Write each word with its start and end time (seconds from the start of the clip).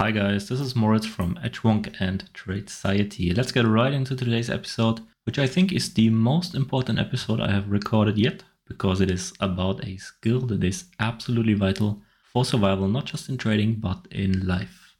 Hi 0.00 0.12
guys, 0.12 0.48
this 0.48 0.60
is 0.60 0.76
Moritz 0.76 1.06
from 1.06 1.34
Edgewonk 1.42 1.92
and 1.98 2.30
Tradeciety. 2.32 3.36
Let's 3.36 3.50
get 3.50 3.66
right 3.66 3.92
into 3.92 4.14
today's 4.14 4.48
episode, 4.48 5.00
which 5.24 5.40
I 5.40 5.48
think 5.48 5.72
is 5.72 5.92
the 5.92 6.08
most 6.08 6.54
important 6.54 7.00
episode 7.00 7.40
I 7.40 7.50
have 7.50 7.68
recorded 7.68 8.16
yet, 8.16 8.44
because 8.68 9.00
it 9.00 9.10
is 9.10 9.32
about 9.40 9.84
a 9.84 9.96
skill 9.96 10.42
that 10.42 10.62
is 10.62 10.84
absolutely 11.00 11.54
vital 11.54 12.00
for 12.32 12.44
survival, 12.44 12.86
not 12.86 13.06
just 13.06 13.28
in 13.28 13.38
trading, 13.38 13.80
but 13.80 14.06
in 14.12 14.46
life. 14.46 14.94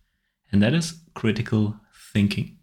And 0.50 0.60
that 0.64 0.74
is 0.74 0.98
critical 1.14 1.76
thinking. 2.12 2.58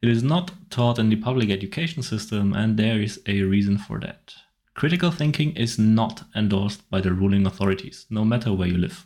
It 0.00 0.08
is 0.08 0.22
not 0.22 0.52
taught 0.70 1.00
in 1.00 1.08
the 1.08 1.16
public 1.16 1.50
education 1.50 2.04
system, 2.04 2.52
and 2.52 2.76
there 2.76 3.00
is 3.00 3.20
a 3.26 3.42
reason 3.42 3.76
for 3.76 3.98
that. 3.98 4.32
Critical 4.74 5.10
thinking 5.10 5.50
is 5.56 5.80
not 5.80 6.22
endorsed 6.36 6.88
by 6.90 7.00
the 7.00 7.12
ruling 7.12 7.44
authorities, 7.44 8.06
no 8.08 8.24
matter 8.24 8.52
where 8.52 8.68
you 8.68 8.78
live. 8.78 9.04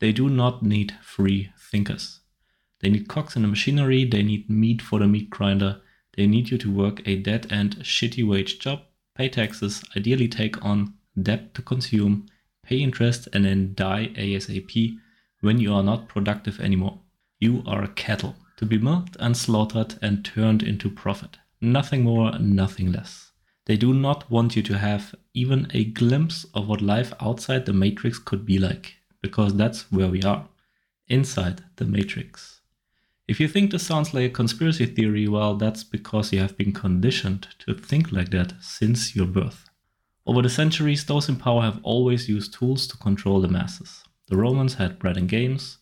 They 0.00 0.12
do 0.12 0.30
not 0.30 0.62
need 0.62 0.96
free 1.02 1.50
thinkers. 1.72 2.20
They 2.80 2.90
need 2.90 3.08
cogs 3.08 3.34
in 3.34 3.42
the 3.42 3.48
machinery, 3.48 4.04
they 4.04 4.22
need 4.22 4.48
meat 4.48 4.80
for 4.80 5.00
the 5.00 5.08
meat 5.08 5.30
grinder, 5.30 5.80
they 6.16 6.26
need 6.26 6.50
you 6.50 6.58
to 6.58 6.70
work 6.70 7.00
a 7.06 7.16
dead 7.16 7.50
end, 7.50 7.78
shitty 7.78 8.24
wage 8.28 8.58
job, 8.60 8.82
pay 9.16 9.28
taxes, 9.28 9.82
ideally 9.96 10.28
take 10.28 10.64
on 10.64 10.94
debt 11.20 11.54
to 11.54 11.62
consume, 11.62 12.26
pay 12.62 12.76
interest, 12.76 13.28
and 13.32 13.44
then 13.44 13.72
die 13.74 14.12
ASAP 14.14 14.98
when 15.40 15.58
you 15.58 15.72
are 15.74 15.82
not 15.82 16.08
productive 16.08 16.60
anymore. 16.60 17.00
You 17.40 17.62
are 17.66 17.86
cattle 17.88 18.36
to 18.58 18.66
be 18.66 18.78
milked 18.78 19.16
and 19.18 19.36
slaughtered 19.36 19.94
and 20.02 20.24
turned 20.24 20.62
into 20.62 20.90
profit. 20.90 21.38
Nothing 21.60 22.02
more, 22.02 22.38
nothing 22.38 22.92
less. 22.92 23.32
They 23.66 23.76
do 23.76 23.94
not 23.94 24.30
want 24.30 24.56
you 24.56 24.62
to 24.64 24.78
have 24.78 25.14
even 25.34 25.68
a 25.72 25.84
glimpse 25.84 26.44
of 26.52 26.68
what 26.68 26.80
life 26.80 27.12
outside 27.20 27.64
the 27.64 27.72
matrix 27.72 28.18
could 28.18 28.44
be 28.44 28.58
like, 28.58 28.96
because 29.22 29.54
that's 29.54 29.90
where 29.92 30.08
we 30.08 30.22
are, 30.22 30.48
inside 31.12 31.62
the 31.76 31.84
matrix. 31.84 32.62
If 33.28 33.38
you 33.38 33.46
think 33.46 33.70
this 33.70 33.86
sounds 33.86 34.12
like 34.14 34.24
a 34.30 34.34
conspiracy 34.34 34.86
theory, 34.86 35.28
well, 35.28 35.54
that's 35.56 35.84
because 35.84 36.32
you 36.32 36.40
have 36.40 36.56
been 36.56 36.72
conditioned 36.72 37.48
to 37.60 37.74
think 37.74 38.10
like 38.10 38.30
that 38.30 38.54
since 38.60 39.14
your 39.14 39.26
birth. 39.26 39.68
Over 40.26 40.42
the 40.42 40.48
centuries, 40.48 41.04
those 41.04 41.28
in 41.28 41.36
power 41.36 41.62
have 41.62 41.80
always 41.82 42.28
used 42.28 42.54
tools 42.54 42.86
to 42.88 42.96
control 42.96 43.40
the 43.40 43.48
masses. 43.48 44.02
The 44.28 44.36
Romans 44.36 44.74
had 44.74 44.98
bread 44.98 45.16
and 45.18 45.28
games. 45.28 45.78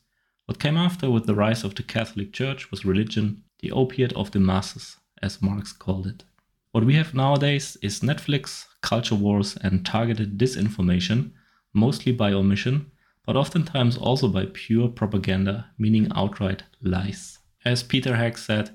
What 0.46 0.58
came 0.58 0.76
after 0.76 1.08
with 1.10 1.26
the 1.26 1.34
rise 1.34 1.62
of 1.62 1.76
the 1.76 1.84
Catholic 1.84 2.32
Church 2.32 2.70
was 2.70 2.84
religion, 2.84 3.44
the 3.60 3.70
opiate 3.70 4.12
of 4.14 4.32
the 4.32 4.40
masses, 4.40 4.96
as 5.22 5.40
Marx 5.40 5.72
called 5.72 6.06
it. 6.08 6.24
What 6.72 6.84
we 6.84 6.94
have 6.94 7.14
nowadays 7.14 7.76
is 7.82 8.00
Netflix, 8.00 8.66
culture 8.80 9.14
wars, 9.14 9.56
and 9.62 9.86
targeted 9.86 10.38
disinformation, 10.38 11.30
mostly 11.72 12.12
by 12.12 12.32
omission, 12.32 12.90
but 13.24 13.36
oftentimes 13.36 13.96
also 13.96 14.28
by 14.28 14.46
pure 14.52 14.88
propaganda, 14.88 15.70
meaning 15.78 16.10
outright 16.14 16.62
lies. 16.82 17.38
As 17.64 17.82
Peter 17.82 18.16
Hegg 18.16 18.38
said, 18.38 18.70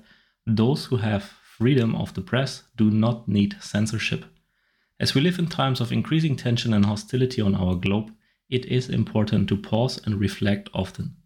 those 0.46 0.86
who 0.86 0.96
have 0.96 1.32
freedom 1.56 1.94
of 1.96 2.14
the 2.14 2.20
press 2.20 2.62
do 2.76 2.90
not 2.90 3.28
need 3.28 3.56
censorship. 3.60 4.24
As 5.00 5.14
we 5.14 5.20
live 5.20 5.38
in 5.38 5.46
times 5.46 5.80
of 5.80 5.92
increasing 5.92 6.36
tension 6.36 6.72
and 6.72 6.84
hostility 6.84 7.42
on 7.42 7.54
our 7.54 7.74
globe, 7.74 8.12
it 8.48 8.64
is 8.66 8.88
important 8.88 9.48
to 9.48 9.56
pause 9.56 10.00
and 10.04 10.20
reflect 10.20 10.68
often. 10.72 11.16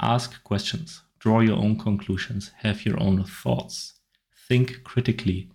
Ask 0.00 0.42
questions, 0.44 1.02
draw 1.18 1.40
your 1.40 1.56
own 1.56 1.78
conclusions, 1.78 2.52
have 2.58 2.84
your 2.84 3.02
own 3.02 3.24
thoughts. 3.24 3.94
Think 4.48 4.84
critically, 4.84 5.50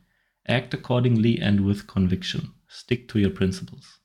Act 0.47 0.75
accordingly 0.75 1.39
and 1.39 1.61
with 1.61 1.87
conviction. 1.87 2.53
Stick 2.67 3.07
to 3.09 3.19
your 3.19 3.31
principles. 3.31 3.99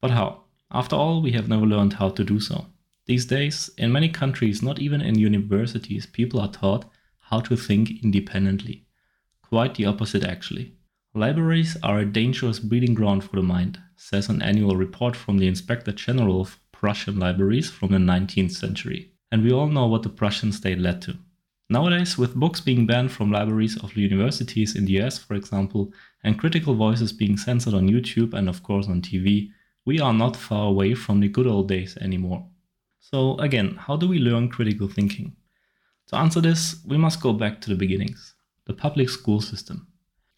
But 0.00 0.10
how? 0.10 0.45
After 0.70 0.96
all, 0.96 1.22
we 1.22 1.32
have 1.32 1.48
never 1.48 1.64
learned 1.64 1.94
how 1.94 2.10
to 2.10 2.24
do 2.24 2.40
so. 2.40 2.66
These 3.06 3.26
days, 3.26 3.70
in 3.78 3.92
many 3.92 4.08
countries, 4.08 4.62
not 4.62 4.80
even 4.80 5.00
in 5.00 5.18
universities, 5.18 6.06
people 6.06 6.40
are 6.40 6.50
taught 6.50 6.90
how 7.18 7.40
to 7.40 7.56
think 7.56 8.02
independently. 8.02 8.86
Quite 9.42 9.76
the 9.76 9.86
opposite, 9.86 10.24
actually. 10.24 10.74
Libraries 11.14 11.76
are 11.82 12.00
a 12.00 12.04
dangerous 12.04 12.58
breeding 12.58 12.94
ground 12.94 13.22
for 13.24 13.36
the 13.36 13.42
mind, 13.42 13.80
says 13.96 14.28
an 14.28 14.42
annual 14.42 14.76
report 14.76 15.14
from 15.14 15.38
the 15.38 15.46
Inspector 15.46 15.90
General 15.92 16.40
of 16.40 16.58
Prussian 16.72 17.18
libraries 17.18 17.70
from 17.70 17.92
the 17.92 17.98
19th 17.98 18.52
century. 18.52 19.12
And 19.30 19.42
we 19.42 19.52
all 19.52 19.68
know 19.68 19.86
what 19.86 20.02
the 20.02 20.08
Prussian 20.08 20.52
state 20.52 20.78
led 20.78 21.00
to. 21.02 21.16
Nowadays, 21.70 22.18
with 22.18 22.34
books 22.34 22.60
being 22.60 22.86
banned 22.86 23.12
from 23.12 23.32
libraries 23.32 23.76
of 23.82 23.96
universities 23.96 24.76
in 24.76 24.84
the 24.84 25.00
US, 25.00 25.18
for 25.18 25.34
example, 25.34 25.92
and 26.22 26.38
critical 26.38 26.74
voices 26.74 27.12
being 27.12 27.36
censored 27.36 27.74
on 27.74 27.88
YouTube 27.88 28.34
and 28.34 28.48
of 28.48 28.62
course 28.62 28.88
on 28.88 29.00
TV, 29.00 29.50
we 29.86 30.00
are 30.00 30.12
not 30.12 30.36
far 30.36 30.66
away 30.66 30.94
from 30.94 31.20
the 31.20 31.28
good 31.28 31.46
old 31.46 31.68
days 31.68 31.96
anymore. 31.98 32.46
So, 32.98 33.38
again, 33.38 33.76
how 33.76 33.96
do 33.96 34.08
we 34.08 34.18
learn 34.18 34.50
critical 34.50 34.88
thinking? 34.88 35.36
To 36.08 36.16
answer 36.16 36.40
this, 36.40 36.82
we 36.84 36.98
must 36.98 37.22
go 37.22 37.32
back 37.32 37.60
to 37.62 37.70
the 37.70 37.76
beginnings 37.76 38.34
the 38.66 38.74
public 38.74 39.08
school 39.08 39.40
system. 39.40 39.86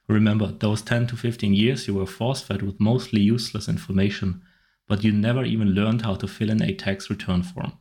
Remember, 0.07 0.49
those 0.49 0.83
10 0.83 1.07
to 1.07 1.17
15 1.17 1.55
years 1.55 1.89
you 1.89 1.95
were 1.95 2.07
force 2.07 2.43
fed 2.43 2.61
with 2.61 2.79
mostly 2.79 3.23
useless 3.23 3.69
information, 3.69 4.43
but 4.87 5.03
you 5.03 5.13
never 5.13 5.45
even 5.45 5.69
learned 5.69 6.03
how 6.03 6.15
to 6.15 6.29
fill 6.29 6.51
in 6.51 6.63
a 6.63 6.75
tax 6.75 7.09
return 7.09 7.43
form. 7.43 7.73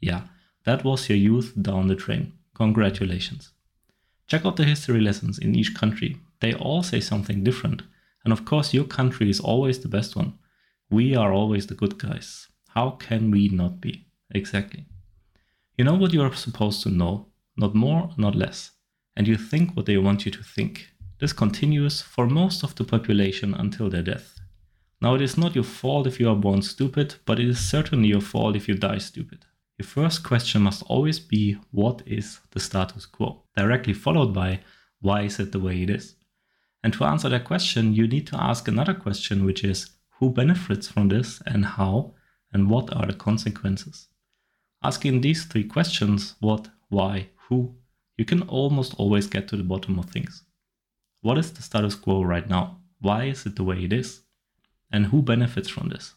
Yeah, 0.00 0.22
that 0.64 0.84
was 0.84 1.08
your 1.08 1.18
youth 1.18 1.52
down 1.60 1.88
the 1.88 1.96
drain. 1.96 2.32
Congratulations. 2.54 3.50
Check 4.28 4.44
out 4.44 4.54
the 4.54 4.64
history 4.64 5.00
lessons 5.00 5.38
in 5.38 5.56
each 5.56 5.74
country. 5.74 6.16
They 6.40 6.54
all 6.54 6.84
say 6.84 7.00
something 7.00 7.42
different. 7.42 7.82
And 8.22 8.32
of 8.32 8.44
course, 8.44 8.72
your 8.72 8.84
country 8.84 9.30
is 9.30 9.40
always 9.40 9.80
the 9.80 9.88
best 9.88 10.14
one. 10.14 10.38
We 10.90 11.14
are 11.14 11.32
always 11.32 11.66
the 11.66 11.74
good 11.74 11.98
guys. 11.98 12.48
How 12.68 12.90
can 12.90 13.30
we 13.30 13.48
not 13.48 13.80
be? 13.80 14.06
Exactly. 14.30 14.86
You 15.76 15.84
know 15.84 15.94
what 15.94 16.12
you 16.14 16.22
are 16.22 16.34
supposed 16.34 16.82
to 16.82 16.90
know, 16.90 17.28
not 17.56 17.74
more, 17.74 18.10
not 18.16 18.34
less. 18.34 18.70
And 19.14 19.28
you 19.28 19.36
think 19.36 19.76
what 19.76 19.86
they 19.86 19.98
want 19.98 20.24
you 20.24 20.32
to 20.32 20.42
think. 20.42 20.88
This 21.20 21.32
continues 21.32 22.00
for 22.00 22.26
most 22.26 22.62
of 22.62 22.74
the 22.74 22.84
population 22.84 23.52
until 23.52 23.90
their 23.90 24.02
death. 24.02 24.38
Now, 25.00 25.14
it 25.14 25.22
is 25.22 25.36
not 25.36 25.54
your 25.54 25.64
fault 25.64 26.06
if 26.06 26.18
you 26.18 26.28
are 26.30 26.36
born 26.36 26.62
stupid, 26.62 27.16
but 27.26 27.38
it 27.38 27.48
is 27.48 27.58
certainly 27.58 28.08
your 28.08 28.20
fault 28.20 28.56
if 28.56 28.66
you 28.66 28.74
die 28.74 28.98
stupid. 28.98 29.44
Your 29.78 29.86
first 29.86 30.24
question 30.24 30.62
must 30.62 30.82
always 30.84 31.20
be 31.20 31.58
what 31.70 32.02
is 32.06 32.40
the 32.50 32.60
status 32.60 33.06
quo? 33.06 33.44
Directly 33.56 33.92
followed 33.92 34.32
by 34.32 34.60
why 35.00 35.22
is 35.22 35.38
it 35.38 35.52
the 35.52 35.60
way 35.60 35.82
it 35.82 35.90
is? 35.90 36.16
And 36.82 36.92
to 36.94 37.04
answer 37.04 37.28
that 37.28 37.44
question, 37.44 37.94
you 37.94 38.08
need 38.08 38.26
to 38.28 38.42
ask 38.42 38.66
another 38.66 38.94
question, 38.94 39.44
which 39.44 39.62
is 39.62 39.90
who 40.18 40.30
benefits 40.30 40.88
from 40.88 41.08
this 41.08 41.40
and 41.46 41.64
how, 41.64 42.14
and 42.52 42.68
what 42.68 42.92
are 42.94 43.06
the 43.06 43.14
consequences? 43.14 44.08
Asking 44.82 45.20
these 45.20 45.44
three 45.44 45.64
questions 45.64 46.34
what, 46.40 46.68
why, 46.88 47.28
who 47.48 47.74
you 48.16 48.24
can 48.24 48.42
almost 48.42 48.94
always 48.98 49.26
get 49.26 49.48
to 49.48 49.56
the 49.56 49.62
bottom 49.62 49.98
of 49.98 50.06
things. 50.06 50.42
What 51.20 51.38
is 51.38 51.52
the 51.52 51.62
status 51.62 51.94
quo 51.94 52.22
right 52.22 52.48
now? 52.48 52.78
Why 53.00 53.24
is 53.24 53.46
it 53.46 53.56
the 53.56 53.64
way 53.64 53.84
it 53.84 53.92
is? 53.92 54.22
And 54.90 55.06
who 55.06 55.22
benefits 55.22 55.68
from 55.68 55.88
this? 55.88 56.14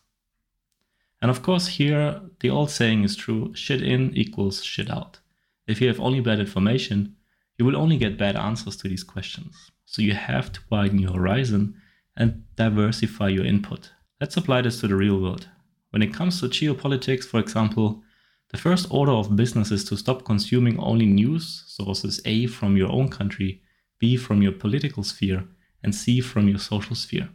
And 1.22 1.29
of 1.29 1.44
course, 1.44 1.67
here 1.67 2.22
the 2.40 2.50
old 2.50 2.72
saying 2.72 3.03
is 3.03 3.16
true 3.16 3.53
shit 3.53 3.84
in 3.84 4.16
equals 4.16 4.63
shit 4.63 4.90
out. 4.90 5.19
If 5.67 5.79
you 5.79 5.88
have 5.88 6.00
only 6.00 6.22
bad 6.22 6.40
information, 6.40 7.16
you 7.57 7.66
will 7.66 7.78
only 7.78 7.97
get 7.97 8.17
bad 8.17 8.35
answers 8.35 8.75
to 8.78 8.88
these 8.88 9.03
questions. 9.03 9.69
So 9.85 10.01
you 10.01 10.13
have 10.13 10.51
to 10.53 10.61
widen 10.72 10.97
your 10.97 11.13
horizon 11.13 11.75
and 12.16 12.44
diversify 12.55 13.29
your 13.29 13.45
input. 13.45 13.91
Let's 14.19 14.38
apply 14.38 14.61
this 14.61 14.79
to 14.81 14.88
the 14.88 14.95
real 14.95 15.19
world. 15.19 15.47
When 15.91 16.01
it 16.01 16.13
comes 16.13 16.39
to 16.39 16.47
geopolitics, 16.47 17.25
for 17.25 17.39
example, 17.39 18.03
the 18.49 18.57
first 18.57 18.88
order 18.89 19.11
of 19.11 19.35
business 19.35 19.72
is 19.72 19.83
to 19.85 19.97
stop 19.97 20.25
consuming 20.25 20.79
only 20.79 21.05
news 21.05 21.63
sources 21.67 22.22
A 22.25 22.47
from 22.47 22.75
your 22.75 22.91
own 22.91 23.09
country, 23.09 23.61
B 23.99 24.17
from 24.17 24.41
your 24.41 24.51
political 24.51 25.03
sphere, 25.03 25.45
and 25.83 25.95
C 25.95 26.22
from 26.22 26.47
your 26.47 26.59
social 26.59 26.95
sphere. 26.95 27.29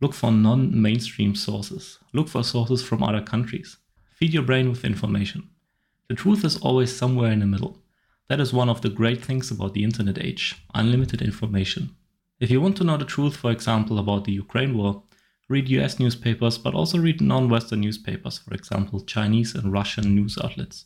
Look 0.00 0.14
for 0.14 0.30
non 0.30 0.80
mainstream 0.80 1.34
sources. 1.34 1.98
Look 2.12 2.28
for 2.28 2.44
sources 2.44 2.84
from 2.84 3.02
other 3.02 3.20
countries. 3.20 3.78
Feed 4.14 4.32
your 4.32 4.44
brain 4.44 4.70
with 4.70 4.84
information. 4.84 5.50
The 6.08 6.14
truth 6.14 6.44
is 6.44 6.58
always 6.58 6.94
somewhere 6.94 7.32
in 7.32 7.40
the 7.40 7.46
middle. 7.46 7.82
That 8.28 8.40
is 8.40 8.52
one 8.52 8.68
of 8.68 8.80
the 8.80 8.90
great 8.90 9.24
things 9.24 9.50
about 9.50 9.74
the 9.74 9.84
internet 9.84 10.18
age 10.18 10.56
unlimited 10.74 11.20
information. 11.20 11.96
If 12.40 12.50
you 12.52 12.60
want 12.60 12.76
to 12.76 12.84
know 12.84 12.96
the 12.96 13.04
truth, 13.04 13.36
for 13.36 13.50
example, 13.50 13.98
about 13.98 14.24
the 14.24 14.32
Ukraine 14.32 14.76
war, 14.78 15.02
read 15.48 15.68
US 15.70 15.98
newspapers, 15.98 16.56
but 16.56 16.72
also 16.72 16.98
read 16.98 17.20
non 17.20 17.48
Western 17.48 17.80
newspapers, 17.80 18.38
for 18.38 18.54
example, 18.54 19.00
Chinese 19.00 19.56
and 19.56 19.72
Russian 19.72 20.14
news 20.14 20.38
outlets, 20.38 20.84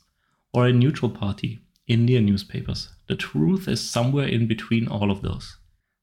or 0.55 0.67
a 0.67 0.73
neutral 0.73 1.11
party, 1.11 1.61
Indian 1.87 2.25
newspapers. 2.25 2.89
The 3.07 3.17
truth 3.17 3.69
is 3.69 3.81
somewhere 3.81 4.27
in 4.27 4.47
between 4.47 4.89
all 4.89 5.11
of 5.11 5.21
those. 5.21 5.59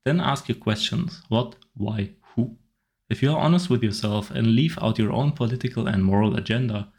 Then 0.05 0.19
ask 0.19 0.47
your 0.47 0.57
questions 0.57 1.23
what, 1.29 1.55
why, 1.75 2.11
who. 2.35 2.57
If 3.09 3.23
you 3.23 3.31
are 3.31 3.39
honest 3.39 3.71
with 3.71 3.81
yourself 3.81 4.29
and 4.29 4.55
leave 4.55 4.77
out 4.79 4.99
your 4.99 5.11
own 5.11 5.31
political 5.31 5.87
and 5.87 6.03
moral 6.03 6.35
agenda, 6.35 6.89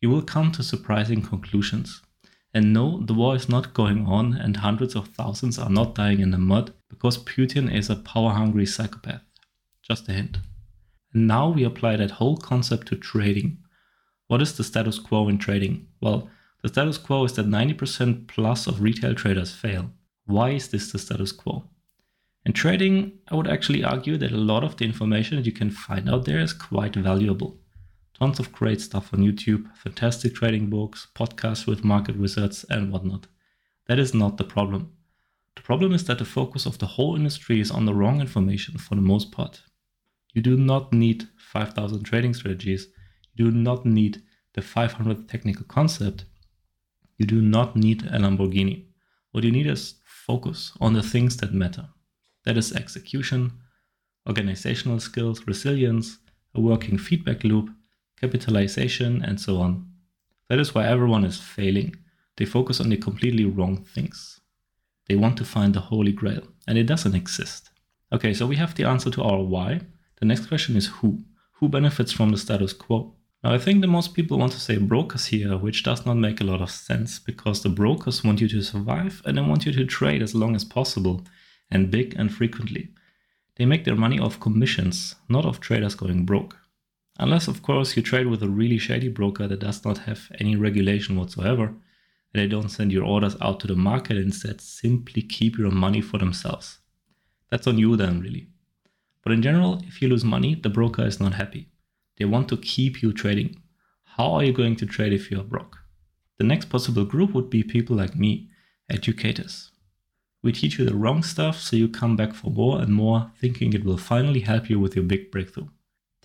you 0.00 0.10
will 0.10 0.22
come 0.22 0.52
to 0.52 0.62
surprising 0.62 1.22
conclusions. 1.22 2.02
And 2.54 2.72
no, 2.72 3.02
the 3.02 3.14
war 3.14 3.36
is 3.36 3.48
not 3.48 3.74
going 3.74 4.06
on 4.06 4.32
and 4.34 4.56
hundreds 4.56 4.94
of 4.94 5.08
thousands 5.08 5.58
are 5.58 5.70
not 5.70 5.94
dying 5.94 6.20
in 6.20 6.30
the 6.30 6.38
mud 6.38 6.72
because 6.88 7.18
Putin 7.18 7.72
is 7.72 7.90
a 7.90 7.96
power 7.96 8.30
hungry 8.32 8.66
psychopath. 8.66 9.22
Just 9.82 10.08
a 10.08 10.12
hint. 10.12 10.38
And 11.12 11.26
now 11.26 11.48
we 11.50 11.64
apply 11.64 11.96
that 11.96 12.12
whole 12.12 12.36
concept 12.36 12.88
to 12.88 12.96
trading. 12.96 13.58
What 14.28 14.42
is 14.42 14.56
the 14.56 14.64
status 14.64 14.98
quo 14.98 15.28
in 15.28 15.38
trading? 15.38 15.88
Well, 16.00 16.28
the 16.62 16.68
The 16.68 16.72
status 16.72 16.98
quo 16.98 17.24
is 17.24 17.32
that 17.34 17.46
90% 17.46 18.26
plus 18.26 18.66
of 18.66 18.80
retail 18.80 19.14
traders 19.14 19.54
fail. 19.54 19.92
Why 20.24 20.50
is 20.50 20.68
this 20.68 20.90
the 20.90 20.98
status 20.98 21.30
quo? 21.30 21.70
In 22.44 22.52
trading, 22.52 23.20
I 23.28 23.36
would 23.36 23.46
actually 23.46 23.84
argue 23.84 24.16
that 24.16 24.32
a 24.32 24.36
lot 24.36 24.64
of 24.64 24.76
the 24.76 24.84
information 24.84 25.36
that 25.36 25.46
you 25.46 25.52
can 25.52 25.70
find 25.70 26.10
out 26.10 26.24
there 26.24 26.40
is 26.40 26.52
quite 26.52 26.96
valuable. 26.96 27.60
Tons 28.18 28.40
of 28.40 28.50
great 28.50 28.80
stuff 28.80 29.12
on 29.12 29.20
YouTube, 29.20 29.66
fantastic 29.76 30.34
trading 30.34 30.70
books, 30.70 31.08
podcasts 31.14 31.66
with 31.66 31.84
market 31.84 32.18
wizards, 32.18 32.64
and 32.70 32.90
whatnot. 32.90 33.26
That 33.88 33.98
is 33.98 34.14
not 34.14 34.38
the 34.38 34.44
problem. 34.44 34.92
The 35.54 35.60
problem 35.60 35.92
is 35.92 36.04
that 36.04 36.18
the 36.18 36.24
focus 36.24 36.64
of 36.64 36.78
the 36.78 36.86
whole 36.86 37.14
industry 37.14 37.60
is 37.60 37.70
on 37.70 37.84
the 37.84 37.92
wrong 37.92 38.22
information 38.22 38.78
for 38.78 38.94
the 38.94 39.02
most 39.02 39.32
part. 39.32 39.60
You 40.32 40.40
do 40.40 40.56
not 40.56 40.94
need 40.94 41.28
5000 41.36 42.04
trading 42.04 42.32
strategies. 42.32 42.88
You 43.34 43.50
do 43.50 43.58
not 43.58 43.84
need 43.84 44.22
the 44.54 44.62
500 44.62 45.28
technical 45.28 45.66
concept. 45.66 46.24
You 47.18 47.26
do 47.26 47.42
not 47.42 47.76
need 47.76 48.04
a 48.04 48.18
Lamborghini. 48.18 48.86
What 49.32 49.44
you 49.44 49.52
need 49.52 49.66
is 49.66 49.96
focus 50.04 50.72
on 50.80 50.94
the 50.94 51.02
things 51.02 51.36
that 51.36 51.52
matter. 51.52 51.86
That 52.46 52.56
is 52.56 52.72
execution, 52.72 53.52
organizational 54.26 55.00
skills, 55.00 55.46
resilience, 55.46 56.16
a 56.54 56.60
working 56.62 56.96
feedback 56.96 57.44
loop, 57.44 57.68
capitalization, 58.20 59.22
and 59.22 59.40
so 59.40 59.58
on. 59.58 59.86
That 60.48 60.58
is 60.58 60.74
why 60.74 60.86
everyone 60.86 61.24
is 61.24 61.40
failing. 61.40 61.96
They 62.36 62.44
focus 62.44 62.80
on 62.80 62.90
the 62.90 62.96
completely 62.96 63.44
wrong 63.44 63.84
things. 63.84 64.40
They 65.08 65.16
want 65.16 65.36
to 65.38 65.44
find 65.44 65.74
the 65.74 65.80
holy 65.80 66.12
grail, 66.12 66.42
and 66.66 66.76
it 66.76 66.84
doesn't 66.84 67.14
exist. 67.14 67.70
Okay, 68.12 68.34
so 68.34 68.46
we 68.46 68.56
have 68.56 68.74
the 68.74 68.84
answer 68.84 69.10
to 69.10 69.22
our 69.22 69.42
why. 69.42 69.80
The 70.20 70.26
next 70.26 70.46
question 70.46 70.76
is 70.76 70.86
who? 70.86 71.18
Who 71.54 71.68
benefits 71.68 72.12
from 72.12 72.30
the 72.30 72.38
status 72.38 72.72
quo? 72.72 73.14
Now, 73.42 73.52
I 73.52 73.58
think 73.58 73.80
the 73.80 73.86
most 73.86 74.14
people 74.14 74.38
want 74.38 74.52
to 74.52 74.60
say 74.60 74.76
brokers 74.76 75.26
here, 75.26 75.56
which 75.56 75.82
does 75.82 76.04
not 76.04 76.16
make 76.16 76.40
a 76.40 76.44
lot 76.44 76.60
of 76.60 76.70
sense 76.70 77.18
because 77.18 77.62
the 77.62 77.68
brokers 77.68 78.24
want 78.24 78.40
you 78.40 78.48
to 78.48 78.62
survive 78.62 79.22
and 79.24 79.36
they 79.36 79.42
want 79.42 79.66
you 79.66 79.72
to 79.72 79.84
trade 79.84 80.22
as 80.22 80.34
long 80.34 80.56
as 80.56 80.64
possible 80.64 81.22
and 81.70 81.90
big 81.90 82.14
and 82.18 82.32
frequently. 82.32 82.88
They 83.56 83.64
make 83.64 83.84
their 83.84 83.94
money 83.94 84.18
off 84.18 84.40
commissions, 84.40 85.14
not 85.28 85.44
of 85.44 85.60
traders 85.60 85.94
going 85.94 86.24
broke. 86.24 86.56
Unless, 87.18 87.48
of 87.48 87.62
course, 87.62 87.96
you 87.96 88.02
trade 88.02 88.26
with 88.26 88.42
a 88.42 88.48
really 88.48 88.78
shady 88.78 89.08
broker 89.08 89.46
that 89.48 89.60
does 89.60 89.84
not 89.84 89.98
have 89.98 90.30
any 90.38 90.54
regulation 90.54 91.16
whatsoever, 91.16 91.66
and 91.66 91.78
they 92.34 92.46
don't 92.46 92.68
send 92.68 92.92
your 92.92 93.04
orders 93.04 93.36
out 93.40 93.60
to 93.60 93.66
the 93.66 93.74
market 93.74 94.16
and 94.16 94.26
instead 94.26 94.60
simply 94.60 95.22
keep 95.22 95.56
your 95.56 95.70
money 95.70 96.02
for 96.02 96.18
themselves. 96.18 96.78
That's 97.50 97.66
on 97.66 97.78
you 97.78 97.96
then, 97.96 98.20
really. 98.20 98.48
But 99.22 99.32
in 99.32 99.42
general, 99.42 99.82
if 99.86 100.02
you 100.02 100.08
lose 100.08 100.24
money, 100.24 100.54
the 100.54 100.68
broker 100.68 101.06
is 101.06 101.18
not 101.18 101.34
happy. 101.34 101.68
They 102.18 102.26
want 102.26 102.48
to 102.50 102.56
keep 102.56 103.02
you 103.02 103.12
trading. 103.12 103.62
How 104.04 104.32
are 104.32 104.44
you 104.44 104.52
going 104.52 104.76
to 104.76 104.86
trade 104.86 105.12
if 105.12 105.30
you 105.30 105.40
are 105.40 105.44
broke? 105.44 105.78
The 106.38 106.44
next 106.44 106.66
possible 106.66 107.04
group 107.04 107.32
would 107.32 107.48
be 107.48 107.62
people 107.62 107.96
like 107.96 108.14
me, 108.14 108.50
educators. 108.90 109.70
We 110.42 110.52
teach 110.52 110.78
you 110.78 110.84
the 110.84 110.94
wrong 110.94 111.22
stuff, 111.22 111.58
so 111.58 111.76
you 111.76 111.88
come 111.88 112.14
back 112.14 112.34
for 112.34 112.50
more 112.50 112.80
and 112.80 112.94
more, 112.94 113.32
thinking 113.40 113.72
it 113.72 113.84
will 113.84 113.96
finally 113.96 114.40
help 114.40 114.68
you 114.70 114.78
with 114.78 114.94
your 114.94 115.04
big 115.04 115.30
breakthrough. 115.30 115.68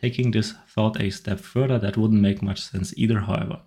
Taking 0.02 0.32
this 0.32 0.56
thought 0.68 1.00
a 1.00 1.12
step 1.12 1.40
further, 1.40 1.78
that 1.78 1.96
wouldn't 1.96 2.22
make 2.22 2.42
much 2.42 2.60
sense 2.60 2.92
either, 2.98 3.20
however. 3.20 3.62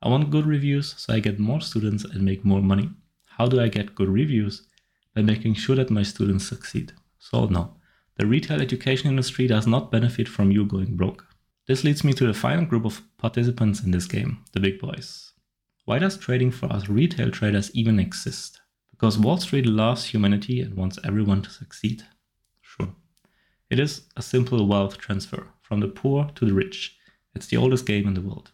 I 0.00 0.08
want 0.08 0.30
good 0.30 0.46
reviews, 0.46 0.94
so 0.96 1.12
I 1.12 1.18
get 1.18 1.40
more 1.40 1.60
students 1.60 2.04
and 2.04 2.22
make 2.22 2.44
more 2.44 2.62
money. 2.62 2.90
How 3.26 3.46
do 3.46 3.60
I 3.60 3.66
get 3.66 3.96
good 3.96 4.08
reviews? 4.08 4.68
By 5.14 5.22
making 5.22 5.54
sure 5.54 5.74
that 5.74 5.90
my 5.90 6.04
students 6.04 6.46
succeed. 6.46 6.92
So, 7.18 7.46
no, 7.46 7.74
the 8.14 8.26
retail 8.26 8.62
education 8.62 9.08
industry 9.08 9.48
does 9.48 9.66
not 9.66 9.90
benefit 9.90 10.28
from 10.28 10.52
you 10.52 10.64
going 10.64 10.96
broke. 10.96 11.26
This 11.66 11.82
leads 11.82 12.04
me 12.04 12.12
to 12.12 12.26
the 12.28 12.34
final 12.34 12.64
group 12.64 12.84
of 12.84 13.02
participants 13.18 13.82
in 13.82 13.90
this 13.90 14.06
game, 14.06 14.44
the 14.52 14.60
big 14.60 14.78
boys. 14.78 15.32
Why 15.84 15.98
does 15.98 16.16
trading 16.16 16.52
for 16.52 16.72
us 16.72 16.88
retail 16.88 17.32
traders 17.32 17.72
even 17.74 17.98
exist? 17.98 18.60
Because 18.92 19.18
Wall 19.18 19.38
Street 19.38 19.66
loves 19.66 20.04
humanity 20.04 20.60
and 20.60 20.74
wants 20.74 21.00
everyone 21.02 21.42
to 21.42 21.50
succeed. 21.50 22.04
Sure. 22.60 22.94
It 23.68 23.80
is 23.80 24.02
a 24.16 24.22
simple 24.22 24.64
wealth 24.68 24.98
transfer 24.98 25.48
from 25.66 25.80
the 25.80 25.88
poor 25.88 26.30
to 26.36 26.46
the 26.46 26.54
rich. 26.54 26.96
It's 27.34 27.48
the 27.48 27.56
oldest 27.56 27.86
game 27.86 28.06
in 28.06 28.14
the 28.14 28.20
world. 28.20 28.52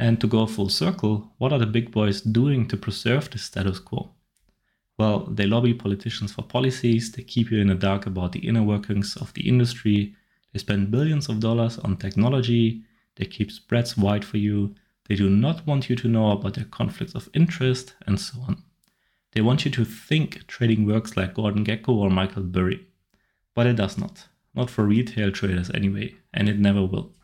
And 0.00 0.20
to 0.20 0.26
go 0.26 0.46
full 0.46 0.68
circle, 0.68 1.32
what 1.38 1.52
are 1.52 1.58
the 1.58 1.66
big 1.66 1.90
boys 1.92 2.20
doing 2.20 2.66
to 2.68 2.76
preserve 2.76 3.30
the 3.30 3.38
status 3.38 3.78
quo? 3.78 4.10
Well, 4.98 5.26
they 5.26 5.46
lobby 5.46 5.74
politicians 5.74 6.32
for 6.32 6.42
policies, 6.42 7.12
they 7.12 7.22
keep 7.22 7.50
you 7.50 7.60
in 7.60 7.68
the 7.68 7.74
dark 7.74 8.06
about 8.06 8.32
the 8.32 8.40
inner 8.40 8.64
workings 8.64 9.16
of 9.16 9.32
the 9.34 9.48
industry, 9.48 10.16
they 10.52 10.58
spend 10.58 10.90
billions 10.90 11.28
of 11.28 11.38
dollars 11.38 11.78
on 11.78 11.96
technology, 11.96 12.82
they 13.14 13.24
keep 13.26 13.52
spreads 13.52 13.96
wide 13.96 14.24
for 14.24 14.38
you, 14.38 14.74
they 15.08 15.14
do 15.14 15.30
not 15.30 15.66
want 15.66 15.88
you 15.88 15.96
to 15.96 16.08
know 16.08 16.32
about 16.32 16.54
their 16.54 16.64
conflicts 16.64 17.14
of 17.14 17.28
interest, 17.32 17.94
and 18.06 18.20
so 18.20 18.40
on. 18.40 18.62
They 19.32 19.40
want 19.40 19.64
you 19.64 19.70
to 19.70 19.84
think 19.84 20.46
trading 20.46 20.84
works 20.84 21.16
like 21.16 21.34
Gordon 21.34 21.64
Gekko 21.64 21.90
or 21.90 22.10
Michael 22.10 22.42
Burry. 22.42 22.86
But 23.54 23.66
it 23.66 23.76
does 23.76 23.98
not. 23.98 24.26
Not 24.54 24.70
for 24.70 24.84
retail 24.84 25.30
traders 25.30 25.70
anyway, 25.70 26.14
and 26.32 26.48
it 26.48 26.58
never 26.58 26.84
will. 26.84 27.14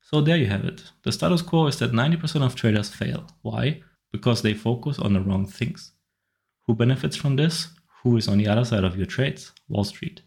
So 0.00 0.20
there 0.20 0.36
you 0.36 0.46
have 0.46 0.64
it. 0.64 0.82
The 1.02 1.12
status 1.12 1.42
quo 1.42 1.66
is 1.66 1.78
that 1.78 1.92
90% 1.92 2.44
of 2.44 2.54
traders 2.54 2.90
fail. 2.90 3.26
Why? 3.42 3.82
Because 4.12 4.42
they 4.42 4.54
focus 4.54 4.98
on 4.98 5.14
the 5.14 5.20
wrong 5.20 5.46
things. 5.46 5.92
Who 6.66 6.74
benefits 6.74 7.16
from 7.16 7.36
this? 7.36 7.68
Who 8.02 8.16
is 8.16 8.28
on 8.28 8.38
the 8.38 8.48
other 8.48 8.64
side 8.64 8.84
of 8.84 8.96
your 8.96 9.06
trades? 9.06 9.52
Wall 9.68 9.84
Street. 9.84 10.22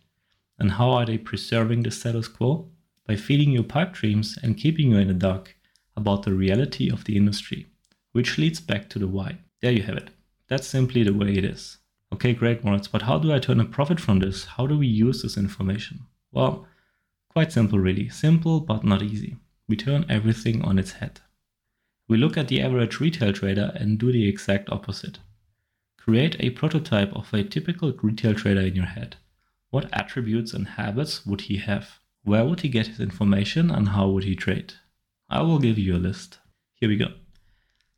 And 0.60 0.72
how 0.72 0.90
are 0.92 1.06
they 1.06 1.18
preserving 1.18 1.84
the 1.84 1.92
status 1.92 2.28
quo? 2.28 2.70
By 3.08 3.16
feeding 3.16 3.52
you 3.52 3.64
pipe 3.64 3.94
dreams 3.94 4.38
and 4.42 4.58
keeping 4.58 4.92
you 4.92 4.98
in 4.98 5.08
the 5.08 5.14
dark 5.14 5.56
about 5.96 6.24
the 6.24 6.34
reality 6.34 6.90
of 6.92 7.06
the 7.06 7.16
industry, 7.16 7.68
which 8.12 8.38
leads 8.38 8.60
back 8.60 8.90
to 8.90 9.00
the 9.00 9.08
why. 9.08 9.38
There 9.62 9.72
you 9.72 9.84
have 9.84 9.98
it. 9.98 10.10
That's 10.48 10.68
simply 10.68 11.04
the 11.04 11.14
way 11.14 11.34
it 11.34 11.46
is. 11.46 11.78
Okay, 12.14 12.34
great, 12.34 12.64
Moritz, 12.64 12.88
but 12.88 13.02
how 13.04 13.20
do 13.20 13.32
I 13.32 13.40
turn 13.40 13.60
a 13.60 13.66
profit 13.66 14.00
from 14.00 14.20
this? 14.20 14.46
How 14.46 14.66
do 14.66 14.78
we 14.78 14.88
use 14.88 15.22
this 15.22 15.38
information? 15.38 16.08
Well, 16.32 16.68
quite 17.30 17.52
simple, 17.52 17.80
really. 17.80 18.10
Simple, 18.10 18.60
but 18.60 18.84
not 18.84 19.02
easy. 19.02 19.38
We 19.68 19.76
turn 19.76 20.06
everything 20.10 20.62
on 20.64 20.80
its 20.80 20.94
head. 20.94 21.22
We 22.08 22.18
look 22.18 22.38
at 22.38 22.48
the 22.48 22.62
average 22.62 23.00
retail 23.00 23.34
trader 23.34 23.72
and 23.76 23.98
do 23.98 24.12
the 24.12 24.28
exact 24.28 24.70
opposite. 24.70 25.20
Create 25.98 26.38
a 26.40 26.52
prototype 26.52 27.14
of 27.14 27.34
a 27.34 27.44
typical 27.44 27.92
retail 28.02 28.34
trader 28.34 28.62
in 28.62 28.76
your 28.76 28.86
head. 28.86 29.18
What 29.72 29.90
attributes 29.92 30.54
and 30.54 30.68
habits 30.68 31.26
would 31.26 31.42
he 31.42 31.58
have? 31.58 32.00
Where 32.24 32.46
would 32.46 32.62
he 32.62 32.70
get 32.70 32.88
his 32.88 33.00
information 33.02 33.70
and 33.70 33.90
how 33.90 34.08
would 34.10 34.24
he 34.24 34.36
trade? 34.36 34.74
I 35.30 35.42
will 35.42 35.60
give 35.60 35.78
you 35.78 35.96
a 35.96 35.98
list. 35.98 36.40
Here 36.76 36.88
we 36.88 36.96
go. 36.96 37.08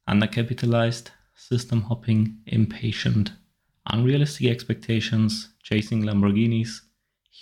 Undercapitalized, 0.08 1.10
system 1.36 1.84
hopping, 1.84 2.38
impatient, 2.48 3.34
unrealistic 3.86 4.48
expectations, 4.48 5.50
chasing 5.62 6.01
Lamborghinis, 6.01 6.82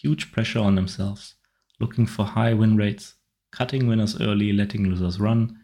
huge 0.01 0.31
pressure 0.31 0.59
on 0.59 0.75
themselves, 0.75 1.35
looking 1.79 2.05
for 2.05 2.23
high 2.23 2.53
win 2.53 2.77
rates, 2.77 3.15
cutting 3.51 3.87
winners 3.87 4.19
early, 4.21 4.53
letting 4.53 4.83
losers 4.85 5.19
run, 5.19 5.57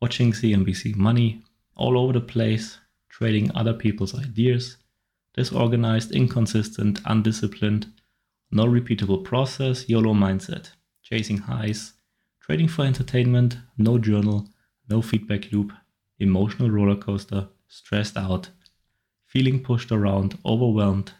watching 0.00 0.32
CNBC 0.32 0.96
money, 0.96 1.42
all 1.76 1.98
over 1.98 2.12
the 2.14 2.20
place, 2.20 2.78
trading 3.10 3.50
other 3.54 3.74
people's 3.74 4.18
ideas, 4.18 4.78
disorganized, 5.34 6.12
inconsistent, 6.12 7.00
undisciplined, 7.04 7.92
no 8.50 8.64
repeatable 8.64 9.22
process, 9.22 9.88
YOLO 9.88 10.14
mindset, 10.14 10.70
chasing 11.02 11.38
highs, 11.38 11.92
trading 12.40 12.68
for 12.68 12.84
entertainment, 12.84 13.58
no 13.76 13.98
journal, 13.98 14.48
no 14.88 15.02
feedback 15.02 15.52
loop, 15.52 15.72
emotional 16.18 16.70
roller 16.70 16.96
coaster, 16.96 17.48
stressed 17.68 18.16
out, 18.16 18.48
feeling 19.26 19.62
pushed 19.62 19.92
around, 19.92 20.38
overwhelmed, 20.46 21.12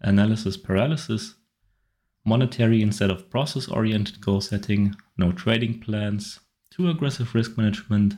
analysis 0.00 0.56
paralysis, 0.56 1.34
monetary 2.24 2.82
instead 2.82 3.10
of 3.10 3.30
process 3.30 3.68
oriented 3.68 4.20
goal 4.20 4.40
setting, 4.40 4.94
no 5.16 5.32
trading 5.32 5.80
plans, 5.80 6.40
too 6.70 6.88
aggressive 6.88 7.34
risk 7.34 7.56
management, 7.56 8.14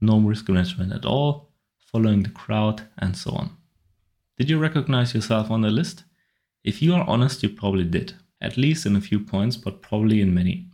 no 0.00 0.18
risk 0.18 0.48
management 0.48 0.92
at 0.92 1.04
all, 1.04 1.52
following 1.78 2.22
the 2.22 2.30
crowd, 2.30 2.82
and 2.98 3.16
so 3.16 3.32
on. 3.32 3.50
Did 4.38 4.50
you 4.50 4.58
recognize 4.58 5.14
yourself 5.14 5.50
on 5.50 5.62
the 5.62 5.70
list? 5.70 6.04
If 6.64 6.82
you 6.82 6.94
are 6.94 7.08
honest, 7.08 7.42
you 7.42 7.48
probably 7.48 7.84
did, 7.84 8.14
at 8.40 8.56
least 8.56 8.86
in 8.86 8.96
a 8.96 9.00
few 9.00 9.20
points, 9.20 9.56
but 9.56 9.82
probably 9.82 10.20
in 10.20 10.34
many. 10.34 10.68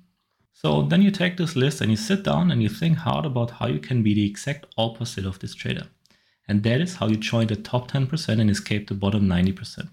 So 0.53 0.83
then 0.83 1.03
you 1.03 1.11
take 1.11 1.37
this 1.37 1.57
list 1.57 1.81
and 1.81 1.91
you 1.91 1.97
sit 1.97 2.23
down 2.23 2.51
and 2.51 2.63
you 2.63 2.69
think 2.69 2.99
hard 2.99 3.27
about 3.27 3.51
how 3.51 3.67
you 3.67 3.79
can 3.79 4.03
be 4.03 4.15
the 4.15 4.27
exact 4.27 4.67
opposite 4.79 5.27
of 5.27 5.39
this 5.39 5.55
trader. 5.55 5.87
And 6.47 6.63
that 6.63 6.81
is 6.81 6.97
how 6.97 7.09
you 7.09 7.17
join 7.17 7.47
the 7.47 7.57
top 7.57 7.91
10% 7.91 8.41
and 8.41 8.51
escape 8.51 8.89
the 8.89 8.95
bottom 8.95 9.29
90%. 9.29 9.93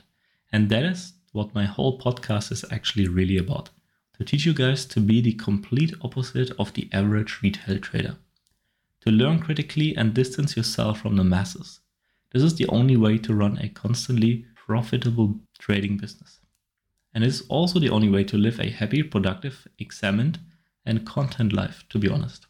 And 0.51 0.69
that 0.69 0.83
is 0.83 1.13
what 1.31 1.55
my 1.55 1.65
whole 1.65 1.99
podcast 1.99 2.51
is 2.51 2.65
actually 2.71 3.07
really 3.07 3.37
about 3.37 3.69
to 4.21 4.25
teach 4.25 4.45
you 4.45 4.53
guys 4.53 4.85
to 4.85 4.99
be 4.99 5.19
the 5.19 5.33
complete 5.33 5.95
opposite 6.01 6.51
of 6.59 6.71
the 6.73 6.87
average 6.93 7.39
retail 7.41 7.79
trader. 7.79 8.17
To 9.01 9.09
learn 9.09 9.39
critically 9.39 9.95
and 9.95 10.13
distance 10.13 10.55
yourself 10.55 11.01
from 11.01 11.15
the 11.15 11.23
masses. 11.23 11.79
This 12.31 12.43
is 12.43 12.53
the 12.53 12.67
only 12.67 12.95
way 12.95 13.17
to 13.17 13.33
run 13.33 13.57
a 13.57 13.69
constantly 13.69 14.45
profitable 14.55 15.39
trading 15.57 15.97
business. 15.97 16.39
And 17.15 17.23
it 17.23 17.27
is 17.27 17.43
also 17.49 17.79
the 17.79 17.89
only 17.89 18.09
way 18.09 18.23
to 18.25 18.37
live 18.37 18.59
a 18.59 18.69
happy, 18.69 19.01
productive, 19.01 19.67
examined, 19.79 20.37
and 20.85 21.05
content 21.05 21.51
life, 21.51 21.83
to 21.89 21.97
be 21.97 22.07
honest. 22.07 22.45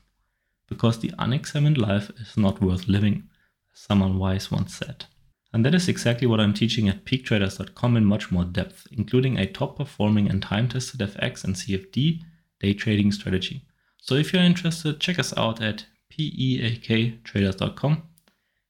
Because 0.67 0.99
the 0.99 1.13
unexamined 1.19 1.77
life 1.77 2.09
is 2.19 2.35
not 2.35 2.61
worth 2.61 2.89
living 2.89 3.29
as 3.73 3.79
someone 3.79 4.17
wise 4.17 4.51
once 4.51 4.75
said. 4.75 5.05
And 5.53 5.65
that 5.65 5.75
is 5.75 5.89
exactly 5.89 6.27
what 6.27 6.39
I'm 6.39 6.53
teaching 6.53 6.87
at 6.87 7.03
peaktraders.com 7.05 7.97
in 7.97 8.05
much 8.05 8.31
more 8.31 8.45
depth, 8.45 8.87
including 8.91 9.37
a 9.37 9.45
top 9.45 9.77
performing 9.77 10.29
and 10.29 10.41
time 10.41 10.69
tested 10.69 11.01
FX 11.01 11.43
and 11.43 11.55
CFD 11.55 12.21
day 12.59 12.73
trading 12.73 13.11
strategy. 13.11 13.65
So 13.97 14.15
if 14.15 14.31
you're 14.31 14.41
interested, 14.41 14.99
check 14.99 15.19
us 15.19 15.35
out 15.37 15.61
at 15.61 15.85
peaktraders.com. 16.11 18.03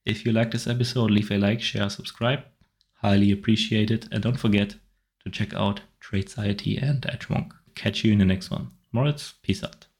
If 0.04 0.26
you 0.26 0.32
like 0.32 0.50
this 0.50 0.66
episode, 0.66 1.12
leave 1.12 1.30
a 1.30 1.38
like, 1.38 1.60
share, 1.60 1.88
subscribe. 1.88 2.40
Highly 2.94 3.30
appreciate 3.30 3.90
it. 3.90 4.08
And 4.10 4.22
don't 4.22 4.38
forget 4.38 4.74
to 5.24 5.30
check 5.30 5.54
out 5.54 5.80
Tradeciety 6.00 6.82
and 6.82 7.02
Edgewonk. 7.02 7.52
Catch 7.74 8.04
you 8.04 8.12
in 8.12 8.18
the 8.18 8.24
next 8.24 8.50
one. 8.50 8.72
Moritz, 8.92 9.34
peace 9.42 9.62
out. 9.62 9.86